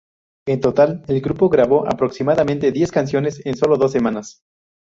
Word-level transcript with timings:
En 0.47 0.61
total, 0.61 1.03
el 1.09 1.21
grupo 1.21 1.47
grabó 1.47 1.87
aproximadamente 1.87 2.71
diez 2.71 2.91
canciones 2.91 3.39
en 3.45 3.55
solo 3.55 3.77
dos 3.77 3.91
semanas. 3.91 4.41